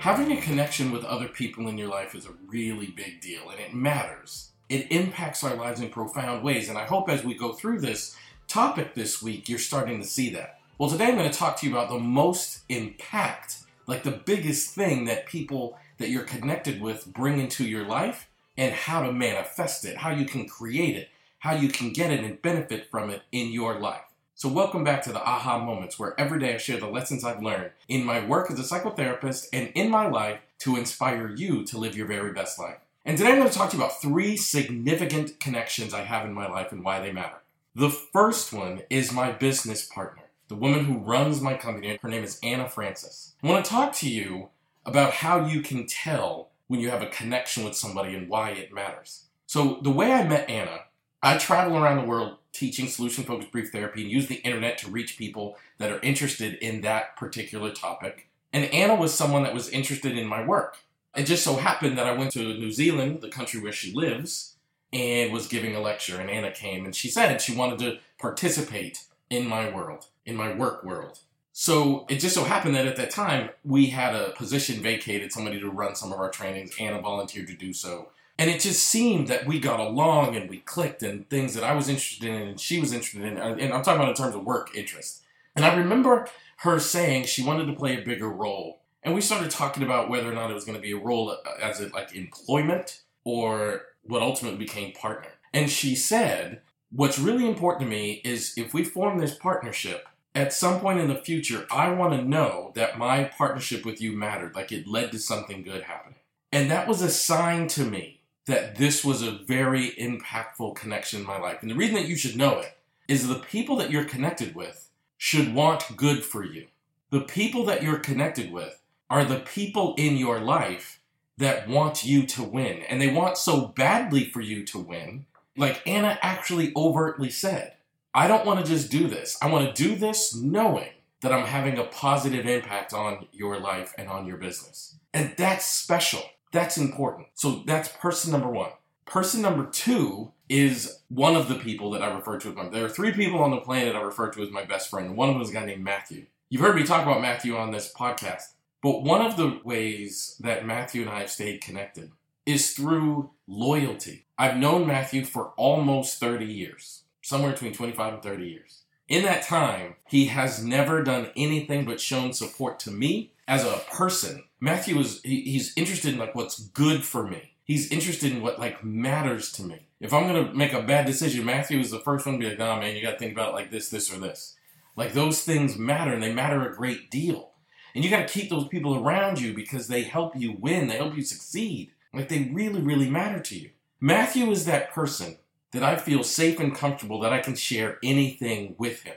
[0.00, 3.60] Having a connection with other people in your life is a really big deal and
[3.60, 4.50] it matters.
[4.70, 8.16] It impacts our lives in profound ways, and I hope as we go through this
[8.48, 10.58] topic this week, you're starting to see that.
[10.78, 14.70] Well, today I'm going to talk to you about the most impact, like the biggest
[14.70, 18.26] thing that people that you're connected with bring into your life
[18.56, 22.24] and how to manifest it, how you can create it, how you can get it
[22.24, 24.09] and benefit from it in your life.
[24.40, 27.42] So, welcome back to the Aha Moments, where every day I share the lessons I've
[27.42, 31.76] learned in my work as a psychotherapist and in my life to inspire you to
[31.76, 32.78] live your very best life.
[33.04, 36.32] And today I'm going to talk to you about three significant connections I have in
[36.32, 37.42] my life and why they matter.
[37.74, 41.98] The first one is my business partner, the woman who runs my company.
[42.00, 43.34] Her name is Anna Francis.
[43.44, 44.48] I want to talk to you
[44.86, 48.72] about how you can tell when you have a connection with somebody and why it
[48.72, 49.24] matters.
[49.44, 50.84] So, the way I met Anna,
[51.22, 54.90] I travel around the world teaching solution focused brief therapy and use the internet to
[54.90, 58.28] reach people that are interested in that particular topic.
[58.52, 60.78] And Anna was someone that was interested in my work.
[61.14, 64.56] It just so happened that I went to New Zealand, the country where she lives,
[64.92, 66.20] and was giving a lecture.
[66.20, 70.52] And Anna came and she said she wanted to participate in my world, in my
[70.54, 71.20] work world.
[71.52, 75.60] So it just so happened that at that time we had a position vacated, somebody
[75.60, 76.74] to run some of our trainings.
[76.80, 78.08] Anna volunteered to do so.
[78.40, 81.74] And it just seemed that we got along and we clicked and things that I
[81.74, 83.36] was interested in and she was interested in.
[83.36, 85.22] Uh, and I'm talking about in terms of work interest.
[85.54, 86.26] And I remember
[86.60, 88.80] her saying she wanted to play a bigger role.
[89.02, 91.30] And we started talking about whether or not it was going to be a role
[91.30, 95.32] uh, as a, like employment or what ultimately became partner.
[95.52, 100.54] And she said, What's really important to me is if we form this partnership, at
[100.54, 104.54] some point in the future, I want to know that my partnership with you mattered,
[104.54, 106.20] like it led to something good happening.
[106.50, 108.19] And that was a sign to me
[108.50, 111.58] that this was a very impactful connection in my life.
[111.62, 112.76] And the reason that you should know it
[113.08, 116.66] is the people that you're connected with should want good for you.
[117.10, 121.00] The people that you're connected with are the people in your life
[121.36, 122.82] that want you to win.
[122.88, 125.26] And they want so badly for you to win.
[125.56, 127.74] Like Anna actually overtly said,
[128.14, 129.36] I don't want to just do this.
[129.42, 130.90] I want to do this knowing
[131.22, 134.96] that I'm having a positive impact on your life and on your business.
[135.12, 136.22] And that's special.
[136.52, 137.28] That's important.
[137.34, 138.70] So that's person number one.
[139.06, 142.68] Person number two is one of the people that I refer to as my.
[142.68, 145.16] There are three people on the planet I refer to as my best friend.
[145.16, 146.26] One of them is a guy named Matthew.
[146.48, 148.42] You've heard me talk about Matthew on this podcast,
[148.82, 152.10] but one of the ways that Matthew and I have stayed connected
[152.46, 154.26] is through loyalty.
[154.36, 158.82] I've known Matthew for almost 30 years, somewhere between 25 and 30 years.
[159.08, 163.82] In that time, he has never done anything but shown support to me as a
[163.90, 167.54] person Matthew is he, he's interested in like what's good for me.
[167.64, 169.86] He's interested in what like matters to me.
[170.00, 172.58] If I'm gonna make a bad decision, Matthew is the first one to be like,
[172.58, 174.56] "Nah, man, you got to think about like this, this, or this."
[174.96, 177.52] Like those things matter, and they matter a great deal.
[177.94, 180.88] And you got to keep those people around you because they help you win.
[180.88, 181.92] They help you succeed.
[182.12, 183.70] Like they really, really matter to you.
[183.98, 185.38] Matthew is that person
[185.72, 189.14] that I feel safe and comfortable that I can share anything with him.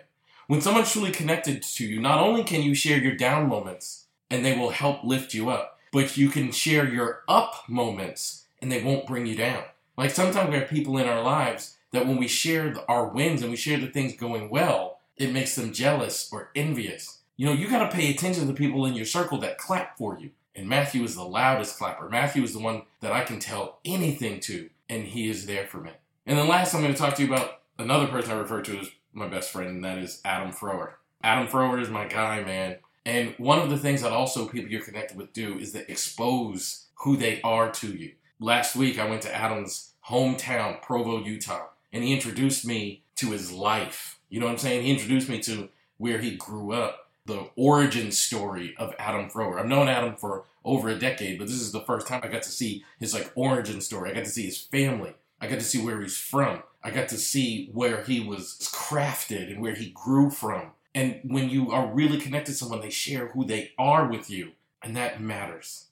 [0.47, 4.43] When someone's truly connected to you, not only can you share your down moments, and
[4.43, 5.79] they will help lift you up.
[5.91, 9.63] But you can share your up moments and they won't bring you down.
[9.97, 13.51] Like sometimes we have people in our lives that when we share our wins and
[13.51, 17.19] we share the things going well, it makes them jealous or envious.
[17.37, 19.97] You know, you got to pay attention to the people in your circle that clap
[19.97, 20.31] for you.
[20.55, 22.09] And Matthew is the loudest clapper.
[22.09, 25.77] Matthew is the one that I can tell anything to, and he is there for
[25.77, 25.91] me.
[26.25, 28.79] And then last, I'm going to talk to you about another person I refer to
[28.79, 30.93] as my best friend, and that is Adam Froerer.
[31.23, 32.77] Adam Froerer is my guy, man.
[33.05, 36.87] And one of the things that also people you're connected with do is they expose
[37.03, 38.13] who they are to you.
[38.39, 43.51] Last week, I went to Adam's hometown, Provo, Utah, and he introduced me to his
[43.51, 44.19] life.
[44.29, 44.83] You know what I'm saying?
[44.83, 49.59] He introduced me to where he grew up, the origin story of Adam Froerer.
[49.59, 52.43] I've known Adam for over a decade, but this is the first time I got
[52.43, 54.11] to see his like origin story.
[54.11, 55.13] I got to see his family.
[55.39, 56.63] I got to see where he's from.
[56.83, 60.71] I got to see where he was crafted and where he grew from.
[60.95, 64.51] And when you are really connected to someone, they share who they are with you.
[64.83, 65.85] And that matters.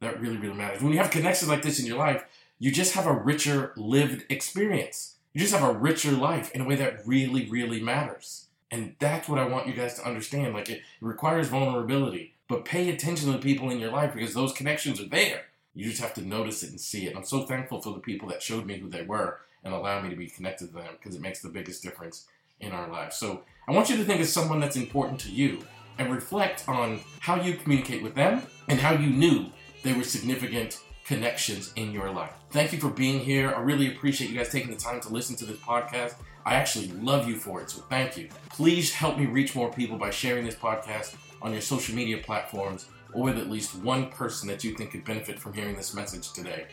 [0.00, 0.82] That really, really matters.
[0.82, 2.24] When you have connections like this in your life,
[2.58, 5.16] you just have a richer lived experience.
[5.32, 8.46] You just have a richer life in a way that really, really matters.
[8.70, 10.54] And that's what I want you guys to understand.
[10.54, 14.52] Like it, requires vulnerability, but pay attention to the people in your life because those
[14.52, 15.46] connections are there.
[15.74, 17.10] You just have to notice it and see it.
[17.10, 20.04] And I'm so thankful for the people that showed me who they were and allowed
[20.04, 22.26] me to be connected to them because it makes the biggest difference
[22.64, 23.16] in our lives.
[23.16, 25.60] So I want you to think of someone that's important to you
[25.98, 29.46] and reflect on how you communicate with them and how you knew
[29.82, 32.32] they were significant connections in your life.
[32.50, 33.54] Thank you for being here.
[33.54, 36.14] I really appreciate you guys taking the time to listen to this podcast.
[36.46, 38.28] I actually love you for it, so thank you.
[38.50, 42.86] Please help me reach more people by sharing this podcast on your social media platforms
[43.12, 46.32] or with at least one person that you think could benefit from hearing this message
[46.32, 46.66] today.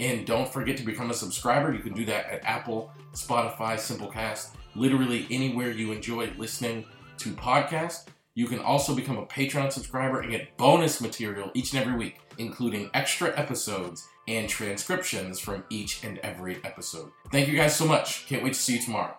[0.00, 1.72] And don't forget to become a subscriber.
[1.72, 6.84] You can do that at Apple, Spotify, Simplecast, literally anywhere you enjoy listening
[7.18, 8.06] to podcasts.
[8.34, 12.18] You can also become a Patreon subscriber and get bonus material each and every week,
[12.36, 17.10] including extra episodes and transcriptions from each and every episode.
[17.32, 18.26] Thank you guys so much.
[18.26, 19.16] Can't wait to see you tomorrow.